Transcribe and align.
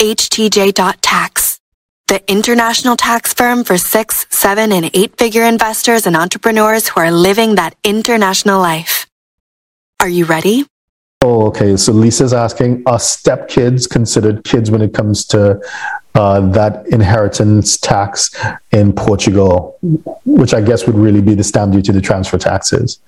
htj.tax, 0.00 1.60
the 2.08 2.32
international 2.32 2.96
tax 2.96 3.34
firm 3.34 3.64
for 3.64 3.76
six, 3.76 4.26
seven, 4.30 4.72
and 4.72 4.90
eight 4.94 5.18
figure 5.18 5.44
investors 5.44 6.06
and 6.06 6.16
entrepreneurs 6.16 6.88
who 6.88 7.00
are 7.00 7.12
living 7.12 7.56
that 7.56 7.76
international 7.84 8.60
life. 8.60 9.06
Are 10.00 10.08
you 10.08 10.24
ready? 10.24 10.64
Oh, 11.22 11.48
okay. 11.48 11.76
So 11.76 11.92
Lisa's 11.92 12.32
asking, 12.32 12.82
are 12.86 12.96
stepkids 12.96 13.90
considered 13.90 14.42
kids 14.44 14.70
when 14.70 14.80
it 14.80 14.94
comes 14.94 15.26
to 15.26 15.60
uh, 16.14 16.40
that 16.52 16.86
inheritance 16.86 17.76
tax 17.76 18.34
in 18.72 18.94
Portugal, 18.94 19.76
which 20.24 20.54
I 20.54 20.62
guess 20.62 20.86
would 20.86 20.96
really 20.96 21.20
be 21.20 21.34
the 21.34 21.44
stamp 21.44 21.74
duty, 21.74 21.92
the 21.92 22.00
transfer 22.00 22.38
taxes? 22.38 23.00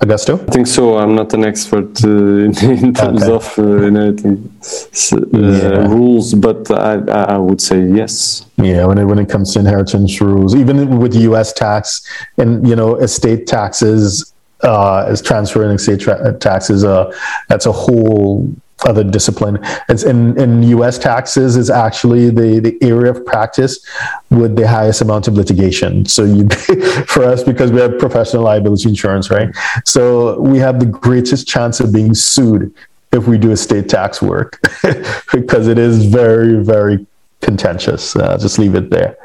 Augusto? 0.00 0.40
I 0.48 0.52
think 0.52 0.66
so. 0.66 0.96
I'm 0.96 1.14
not 1.14 1.34
an 1.34 1.44
expert 1.44 2.02
uh, 2.02 2.08
in, 2.08 2.56
in, 2.58 2.94
terms 2.94 3.22
okay. 3.22 3.32
of 3.32 3.58
uh, 3.58 3.82
inheritance 3.82 5.12
uh, 5.12 5.20
yeah. 5.32 5.86
rules, 5.86 6.32
but 6.32 6.70
I, 6.70 6.94
I 7.34 7.36
would 7.36 7.60
say 7.60 7.84
yes. 7.86 8.46
Yeah, 8.56 8.86
when 8.86 8.96
it, 8.96 9.04
when 9.04 9.18
it 9.18 9.28
comes 9.28 9.52
to 9.52 9.60
inheritance 9.60 10.18
rules, 10.20 10.54
even 10.54 10.98
with 10.98 11.14
U.S. 11.14 11.52
tax 11.52 12.00
and 12.38 12.66
you 12.66 12.74
know 12.74 12.96
estate 12.96 13.46
taxes, 13.46 14.32
uh, 14.62 15.04
as 15.06 15.20
transferring 15.20 15.72
estate 15.72 16.00
tra- 16.00 16.32
taxes, 16.38 16.82
uh, 16.82 17.12
that's 17.48 17.66
a 17.66 17.72
whole 17.72 18.50
other 18.86 19.04
discipline. 19.04 19.58
It's 19.88 20.02
in, 20.02 20.38
in 20.38 20.62
US 20.64 20.98
taxes 20.98 21.56
is 21.56 21.70
actually 21.70 22.30
the, 22.30 22.60
the 22.60 22.78
area 22.82 23.10
of 23.10 23.24
practice 23.24 23.84
with 24.30 24.56
the 24.56 24.66
highest 24.66 25.00
amount 25.02 25.28
of 25.28 25.34
litigation. 25.34 26.04
So 26.06 26.24
you, 26.24 26.48
for 27.06 27.24
us, 27.24 27.42
because 27.42 27.72
we 27.72 27.80
have 27.80 27.98
professional 27.98 28.42
liability 28.42 28.88
insurance, 28.88 29.30
right? 29.30 29.48
So 29.84 30.40
we 30.40 30.58
have 30.58 30.80
the 30.80 30.86
greatest 30.86 31.46
chance 31.46 31.80
of 31.80 31.92
being 31.92 32.14
sued 32.14 32.74
if 33.12 33.26
we 33.26 33.38
do 33.38 33.50
estate 33.50 33.88
tax 33.88 34.22
work 34.22 34.60
because 35.32 35.66
it 35.66 35.78
is 35.78 36.06
very, 36.06 36.62
very 36.62 37.06
contentious. 37.40 38.14
Uh, 38.14 38.38
just 38.38 38.58
leave 38.58 38.74
it 38.74 38.90
there. 38.90 39.16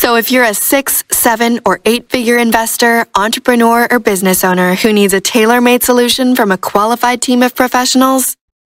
So 0.00 0.16
if 0.16 0.32
you're 0.32 0.44
a 0.44 0.54
six, 0.54 1.04
seven, 1.10 1.60
or 1.66 1.78
eight 1.84 2.08
figure 2.08 2.38
investor, 2.38 3.04
entrepreneur, 3.14 3.86
or 3.90 3.98
business 3.98 4.42
owner 4.42 4.74
who 4.74 4.94
needs 4.94 5.12
a 5.12 5.20
tailor 5.20 5.60
made 5.60 5.82
solution 5.82 6.34
from 6.34 6.50
a 6.50 6.56
qualified 6.56 7.20
team 7.20 7.42
of 7.42 7.54
professionals, 7.54 8.34